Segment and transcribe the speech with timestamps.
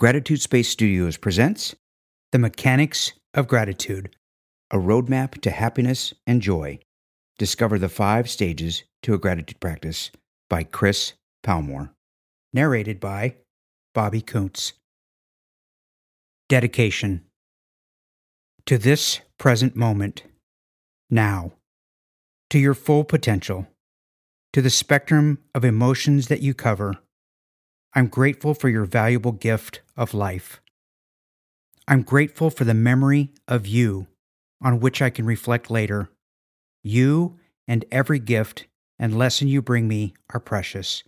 [0.00, 1.74] Gratitude Space Studios presents
[2.32, 4.16] The Mechanics of Gratitude,
[4.70, 6.78] a roadmap to happiness and joy.
[7.38, 10.10] Discover the five stages to a gratitude practice
[10.48, 11.12] by Chris
[11.44, 11.90] Palmore.
[12.54, 13.34] Narrated by
[13.94, 14.72] Bobby Kuntz.
[16.48, 17.26] Dedication
[18.64, 20.22] to this present moment,
[21.10, 21.52] now,
[22.48, 23.66] to your full potential,
[24.54, 26.96] to the spectrum of emotions that you cover.
[27.94, 30.60] I'm grateful for your valuable gift of life.
[31.88, 34.06] I'm grateful for the memory of you
[34.62, 36.08] on which I can reflect later.
[36.84, 38.66] You and every gift
[38.98, 41.02] and lesson you bring me are precious.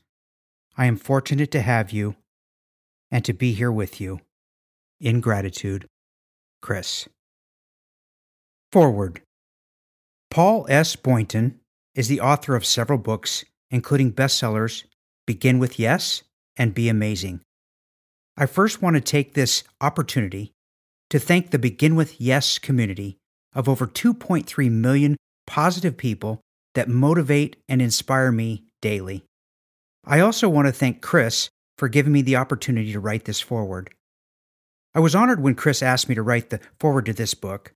[0.77, 2.17] I am fortunate to have you
[3.11, 4.21] and to be here with you.
[5.01, 5.87] In gratitude,
[6.61, 7.09] Chris.
[8.73, 9.21] Foreword.
[10.31, 10.97] Paul S.
[10.97, 11.61] Boynton
[11.95, 14.85] is the author of several books, including bestsellers
[15.27, 16.25] Begin with Yes
[16.57, 17.41] and Be Amazing.
[18.37, 20.53] I first want to take this opportunity
[21.11, 23.19] to thank the Begin with Yes community
[23.55, 26.41] of over 2.3 million positive people
[26.75, 29.25] that motivate and inspire me daily.
[30.07, 33.91] I also want to thank Chris for giving me the opportunity to write this foreword.
[34.95, 37.73] I was honored when Chris asked me to write the foreword to this book.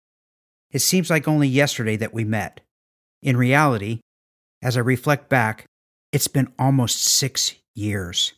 [0.70, 2.60] It seems like only yesterday that we met.
[3.22, 4.00] In reality,
[4.62, 5.66] as I reflect back,
[6.12, 8.32] it's been almost six years.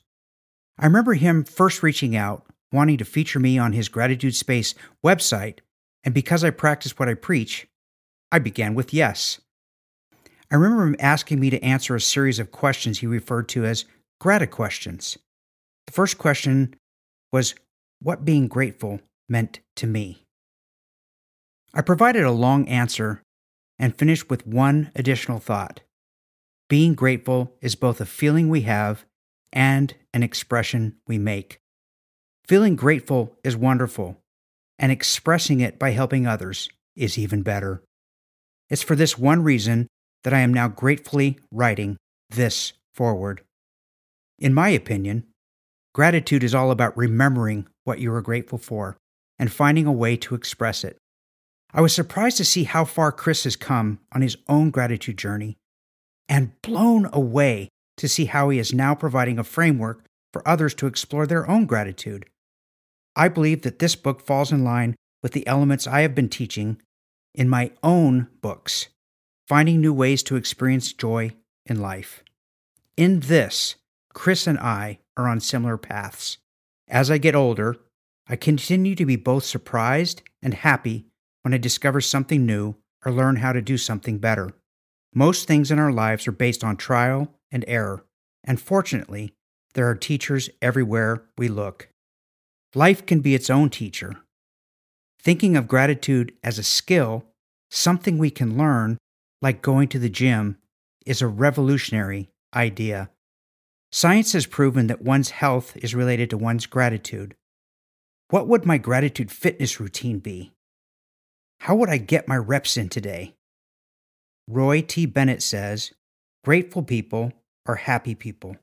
[0.78, 5.58] I remember him first reaching out, wanting to feature me on his Gratitude Space website,
[6.04, 7.66] and because I practice what I preach,
[8.30, 9.40] I began with yes.
[10.50, 13.84] I remember him asking me to answer a series of questions he referred to as
[14.20, 15.18] grata questions.
[15.86, 16.74] The first question
[17.32, 17.54] was
[18.00, 20.24] what being grateful meant to me.
[21.74, 23.22] I provided a long answer
[23.78, 25.80] and finished with one additional thought.
[26.68, 29.04] Being grateful is both a feeling we have
[29.52, 31.60] and an expression we make.
[32.46, 34.18] Feeling grateful is wonderful,
[34.78, 37.82] and expressing it by helping others is even better.
[38.70, 39.88] It's for this one reason
[40.24, 41.96] that I am now gratefully writing
[42.30, 43.42] this foreword.
[44.38, 45.24] In my opinion,
[45.94, 48.96] gratitude is all about remembering what you are grateful for
[49.38, 50.96] and finding a way to express it.
[51.72, 55.56] I was surprised to see how far Chris has come on his own gratitude journey
[56.28, 57.68] and blown away
[57.98, 61.66] to see how he is now providing a framework for others to explore their own
[61.66, 62.26] gratitude.
[63.14, 66.80] I believe that this book falls in line with the elements I have been teaching
[67.34, 68.88] in my own books,
[69.46, 71.32] finding new ways to experience joy
[71.66, 72.22] in life.
[72.96, 73.76] In this,
[74.14, 76.38] Chris and I are on similar paths.
[76.88, 77.76] As I get older,
[78.28, 81.06] I continue to be both surprised and happy
[81.42, 84.50] when I discover something new or learn how to do something better.
[85.14, 88.04] Most things in our lives are based on trial and error,
[88.44, 89.34] and fortunately,
[89.74, 91.88] there are teachers everywhere we look.
[92.74, 94.16] Life can be its own teacher.
[95.20, 97.24] Thinking of gratitude as a skill,
[97.70, 98.98] something we can learn,
[99.42, 100.58] like going to the gym,
[101.06, 103.10] is a revolutionary idea.
[103.90, 107.34] Science has proven that one's health is related to one's gratitude.
[108.30, 110.52] What would my gratitude fitness routine be?
[111.60, 113.34] How would I get my reps in today?
[114.46, 115.06] Roy T.
[115.06, 115.92] Bennett says
[116.44, 117.32] grateful people
[117.68, 118.56] are happy people.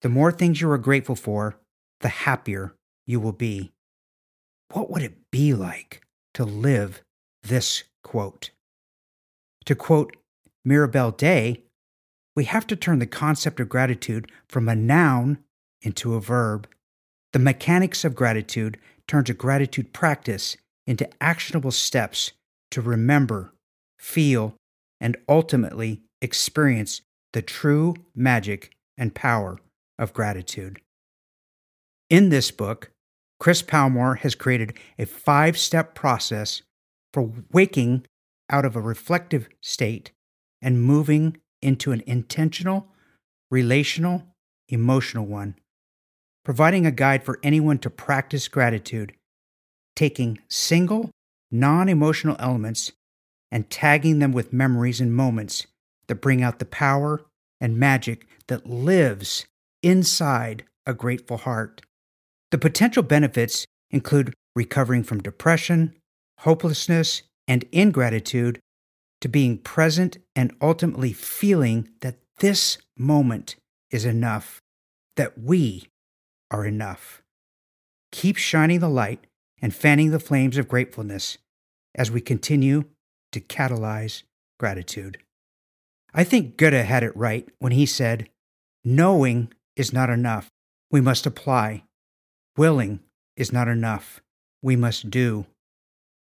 [0.00, 1.58] The more things you are grateful for,
[2.00, 2.74] the happier
[3.06, 3.72] you will be.
[4.72, 6.02] What would it be like
[6.34, 7.02] to live
[7.42, 8.50] this quote?
[9.66, 10.16] To quote
[10.64, 11.64] Mirabelle Day,
[12.36, 15.38] we have to turn the concept of gratitude from a noun
[15.82, 16.68] into a verb.
[17.32, 18.78] The mechanics of gratitude
[19.08, 22.32] turns a gratitude practice into actionable steps
[22.70, 23.52] to remember,
[23.98, 24.54] feel,
[25.00, 27.02] and ultimately experience
[27.32, 29.58] the true magic and power
[29.98, 30.80] of gratitude.
[32.10, 32.90] In this book,
[33.38, 36.62] Chris Palmore has created a five step process
[37.12, 38.06] for waking
[38.50, 40.10] out of a reflective state
[40.62, 42.88] and moving into an intentional,
[43.50, 44.24] relational,
[44.68, 45.54] emotional one,
[46.44, 49.12] providing a guide for anyone to practice gratitude,
[49.94, 51.10] taking single,
[51.50, 52.92] non emotional elements
[53.50, 55.66] and tagging them with memories and moments
[56.08, 57.20] that bring out the power
[57.60, 59.46] and magic that lives
[59.82, 61.82] inside a grateful heart.
[62.50, 65.94] The potential benefits include recovering from depression,
[66.40, 68.60] hopelessness, and ingratitude
[69.20, 73.56] to being present and ultimately feeling that this moment
[73.90, 74.60] is enough,
[75.16, 75.88] that we
[76.50, 77.22] are enough.
[78.12, 79.26] Keep shining the light
[79.60, 81.38] and fanning the flames of gratefulness
[81.94, 82.84] as we continue
[83.32, 84.22] to catalyze
[84.58, 85.18] gratitude.
[86.14, 88.28] I think Goethe had it right when he said,
[88.84, 90.48] Knowing is not enough.
[90.90, 91.84] We must apply.
[92.56, 93.00] Willing
[93.36, 94.20] is not enough.
[94.62, 95.46] We must do.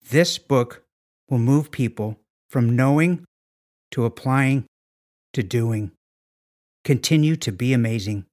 [0.09, 0.85] This book
[1.29, 2.19] will move people
[2.49, 3.25] from knowing
[3.91, 4.65] to applying
[5.33, 5.93] to doing.
[6.85, 8.25] Continue to be amazing.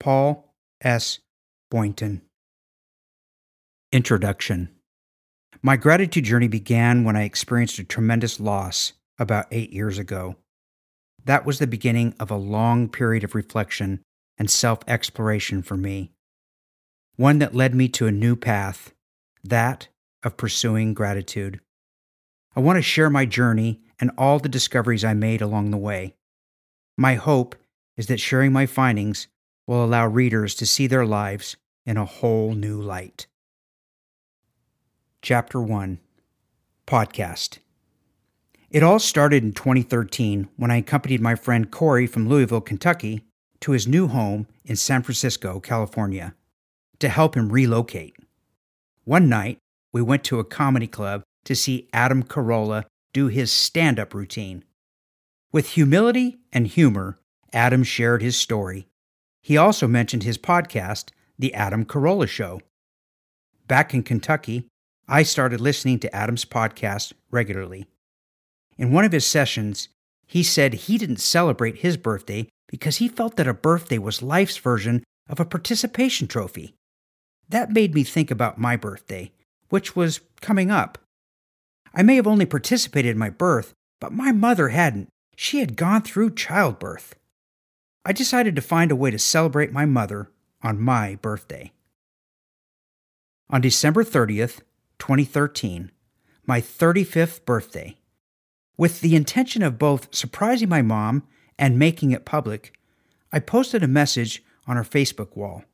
[0.00, 1.20] Paul S.
[1.70, 2.22] Boynton.
[3.92, 4.70] Introduction
[5.62, 10.36] My gratitude journey began when I experienced a tremendous loss about eight years ago.
[11.24, 14.02] That was the beginning of a long period of reflection
[14.36, 16.12] and self exploration for me.
[17.16, 18.92] One that led me to a new path,
[19.42, 19.88] that
[20.22, 21.60] of pursuing gratitude.
[22.56, 26.14] I want to share my journey and all the discoveries I made along the way.
[26.96, 27.54] My hope
[27.96, 29.28] is that sharing my findings
[29.66, 31.56] will allow readers to see their lives
[31.86, 33.26] in a whole new light.
[35.22, 35.98] Chapter 1
[36.86, 37.58] Podcast
[38.74, 43.22] It all started in 2013 when I accompanied my friend Corey from Louisville, Kentucky,
[43.60, 46.34] to his new home in San Francisco, California,
[46.98, 48.16] to help him relocate.
[49.04, 49.58] One night,
[49.92, 54.64] we went to a comedy club to see Adam Carolla do his stand up routine.
[55.52, 57.16] With humility and humor,
[57.52, 58.88] Adam shared his story.
[59.40, 62.60] He also mentioned his podcast, The Adam Carolla Show.
[63.68, 64.66] Back in Kentucky,
[65.06, 67.86] I started listening to Adam's podcast regularly.
[68.76, 69.88] In one of his sessions,
[70.26, 74.56] he said he didn't celebrate his birthday because he felt that a birthday was life's
[74.56, 76.74] version of a participation trophy.
[77.48, 79.32] That made me think about my birthday,
[79.68, 80.98] which was coming up.
[81.94, 85.08] I may have only participated in my birth, but my mother hadn't.
[85.36, 87.14] She had gone through childbirth.
[88.04, 90.30] I decided to find a way to celebrate my mother
[90.62, 91.72] on my birthday.
[93.50, 94.60] On December 30th,
[94.98, 95.90] 2013,
[96.46, 97.96] my 35th birthday,
[98.76, 101.22] with the intention of both surprising my mom
[101.58, 102.76] and making it public,
[103.32, 105.64] I posted a message on her Facebook wall.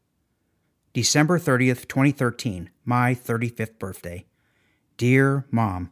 [0.93, 4.27] December 30th, 2013, my 35th birthday.
[4.97, 5.91] Dear Mom,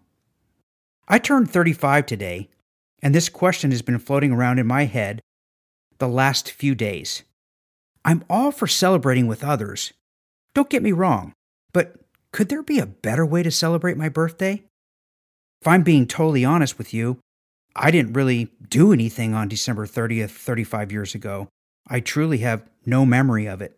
[1.06, 2.50] I turned 35 today,
[3.02, 5.22] and this question has been floating around in my head
[5.98, 7.22] the last few days.
[8.04, 9.92] I'm all for celebrating with others.
[10.54, 11.32] Don't get me wrong,
[11.72, 11.96] but
[12.32, 14.64] could there be a better way to celebrate my birthday?
[15.60, 17.18] If I'm being totally honest with you,
[17.74, 21.48] I didn't really do anything on December 30th, 35 years ago.
[21.88, 23.76] I truly have no memory of it.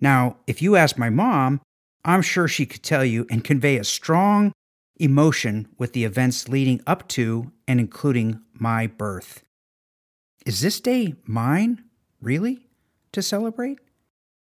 [0.00, 1.60] Now, if you ask my mom,
[2.04, 4.52] I'm sure she could tell you and convey a strong
[4.98, 9.42] emotion with the events leading up to and including my birth.
[10.44, 11.84] Is this day mine,
[12.20, 12.68] really,
[13.12, 13.80] to celebrate?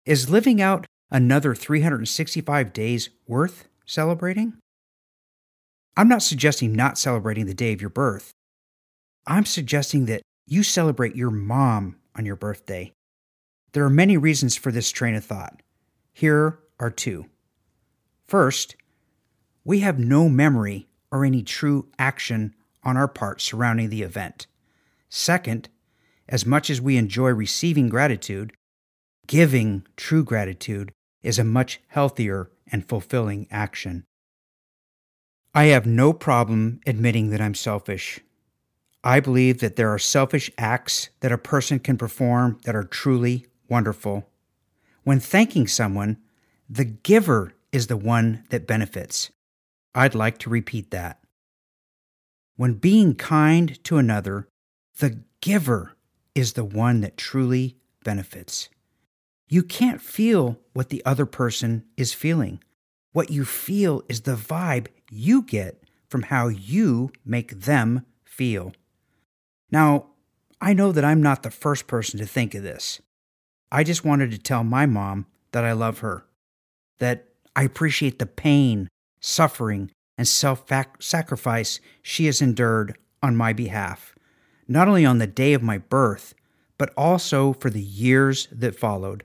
[0.05, 4.55] Is living out another 365 days worth celebrating?
[5.97, 8.33] I'm not suggesting not celebrating the day of your birth.
[9.27, 12.93] I'm suggesting that you celebrate your mom on your birthday.
[13.73, 15.63] There are many reasons for this train of thought.
[16.13, 17.27] Here are two.
[18.27, 18.77] First,
[19.65, 22.55] we have no memory or any true action
[22.85, 24.47] on our part surrounding the event.
[25.09, 25.69] Second,
[26.29, 28.53] as much as we enjoy receiving gratitude,
[29.27, 30.93] giving true gratitude
[31.23, 34.05] is a much healthier and fulfilling action.
[35.57, 38.21] I have no problem admitting that I'm selfish.
[39.03, 43.47] I believe that there are selfish acts that a person can perform that are truly
[43.67, 44.29] wonderful.
[45.03, 46.19] When thanking someone,
[46.69, 49.31] the giver is the one that benefits.
[49.95, 51.21] I'd like to repeat that.
[52.57, 54.49] When being kind to another,
[54.99, 55.97] the giver
[56.35, 58.69] is the one that truly benefits.
[59.49, 62.63] You can't feel what the other person is feeling.
[63.13, 68.73] What you feel is the vibe you get from how you make them feel.
[69.71, 70.07] Now,
[70.61, 73.01] I know that I'm not the first person to think of this.
[73.71, 76.25] I just wanted to tell my mom that I love her,
[76.99, 78.89] that I appreciate the pain
[79.21, 80.65] suffering, and self
[81.01, 84.15] sacrifice she has endured on my behalf,
[84.69, 86.35] not only on the day of my birth,
[86.79, 89.25] but also for the years that followed.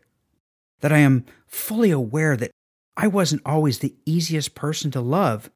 [0.82, 2.52] That I am fully aware that
[2.98, 5.50] I wasn't always the easiest person to love,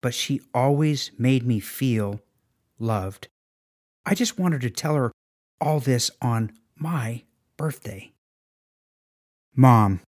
[0.00, 2.20] but she always made me feel
[2.78, 3.28] loved.
[4.06, 5.12] I just wanted to tell her
[5.60, 7.22] all this on my
[7.56, 8.12] birthday.
[9.54, 10.00] Mom,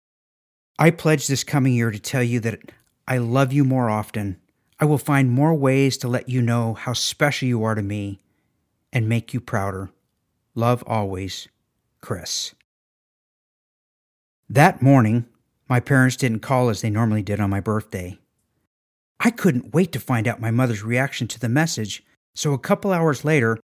[0.78, 2.60] I pledge this coming year to tell you that
[3.06, 4.40] I love you more often.
[4.80, 8.20] I will find more ways to let you know how special you are to me
[8.92, 9.90] and make you prouder.
[10.54, 11.48] Love always,
[12.00, 12.54] Chris.
[14.48, 15.26] That morning,
[15.68, 18.18] my parents didn't call as they normally did on my birthday.
[19.24, 22.02] I couldn't wait to find out my mother's reaction to the message,
[22.34, 23.56] so a couple hours later,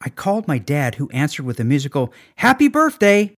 [0.00, 3.34] I called my dad, who answered with a musical, Happy birthday!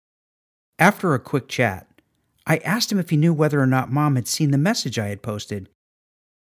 [0.77, 1.87] After a quick chat,
[2.45, 5.07] I asked him if he knew whether or not Mom had seen the message I
[5.07, 5.67] had posted.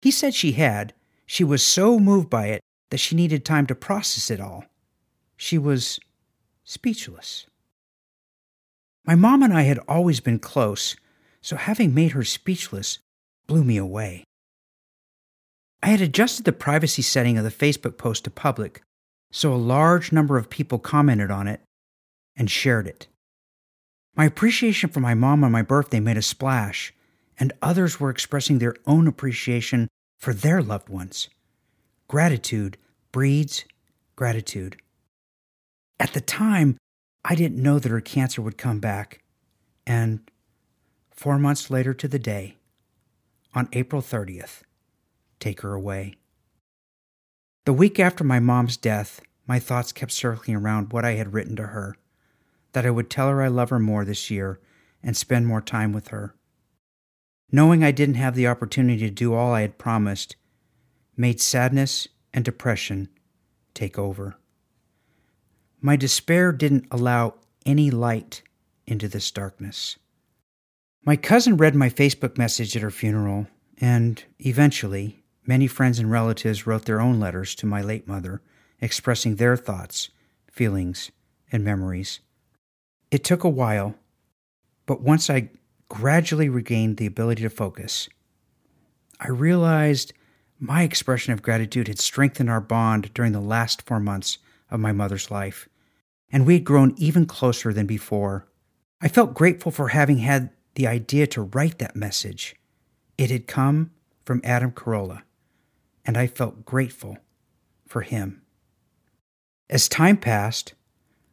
[0.02, 0.92] He said she had.
[1.24, 4.66] She was so moved by it that she needed time to process it all.
[5.38, 5.98] She was
[6.64, 7.46] speechless.
[9.06, 10.94] My mom and I had always been close,
[11.40, 12.98] so having made her speechless
[13.46, 14.25] blew me away.
[15.82, 18.82] I had adjusted the privacy setting of the Facebook post to public,
[19.30, 21.60] so a large number of people commented on it
[22.36, 23.08] and shared it.
[24.16, 26.94] My appreciation for my mom on my birthday made a splash,
[27.38, 31.28] and others were expressing their own appreciation for their loved ones.
[32.08, 32.78] Gratitude
[33.12, 33.64] breeds
[34.16, 34.76] gratitude.
[36.00, 36.78] At the time,
[37.24, 39.22] I didn't know that her cancer would come back,
[39.86, 40.20] and
[41.10, 42.56] four months later to the day,
[43.54, 44.62] on April 30th,
[45.40, 46.14] take her away.
[47.64, 51.56] The week after my mom's death, my thoughts kept circling around what I had written
[51.56, 51.96] to her
[52.76, 54.60] that I would tell her I love her more this year
[55.02, 56.34] and spend more time with her.
[57.50, 60.36] Knowing I didn't have the opportunity to do all I had promised
[61.16, 63.08] made sadness and depression
[63.72, 64.36] take over.
[65.80, 68.42] My despair didn't allow any light
[68.86, 69.96] into this darkness.
[71.02, 73.46] My cousin read my Facebook message at her funeral,
[73.78, 78.42] and eventually, many friends and relatives wrote their own letters to my late mother,
[78.80, 80.10] expressing their thoughts,
[80.50, 81.10] feelings,
[81.52, 82.20] and memories.
[83.10, 83.94] It took a while,
[84.86, 85.50] but once I
[85.88, 88.08] gradually regained the ability to focus,
[89.20, 90.12] I realized
[90.58, 94.38] my expression of gratitude had strengthened our bond during the last four months
[94.70, 95.68] of my mother's life,
[96.30, 98.46] and we had grown even closer than before.
[99.00, 102.56] I felt grateful for having had the idea to write that message.
[103.16, 103.90] It had come
[104.24, 105.22] from Adam Carolla,
[106.06, 107.18] and I felt grateful
[107.86, 108.42] for him.
[109.68, 110.72] As time passed,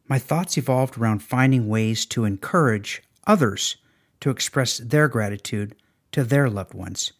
[0.06, 3.76] my thoughts evolved around finding ways to encourage others
[4.20, 5.74] to express their gratitude
[6.12, 7.12] to their loved ones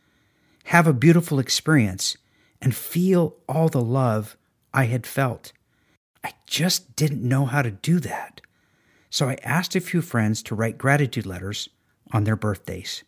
[0.64, 2.16] have a beautiful experience,
[2.60, 4.36] and feel all the love
[4.72, 5.52] I had felt.
[6.24, 8.40] I just didn't know how to do that.
[9.10, 11.68] So I asked a few friends to write gratitude letters
[12.12, 13.04] on their birthdays.